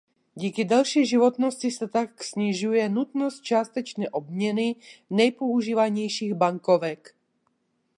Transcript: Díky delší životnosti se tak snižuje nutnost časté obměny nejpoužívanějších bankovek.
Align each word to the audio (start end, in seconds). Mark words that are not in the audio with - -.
Díky 0.35 0.65
delší 0.65 1.05
životnosti 1.05 1.71
se 1.71 1.87
tak 1.87 2.23
snižuje 2.23 2.89
nutnost 2.89 3.41
časté 3.41 3.81
obměny 4.11 4.75
nejpoužívanějších 5.09 6.33
bankovek. 6.33 7.15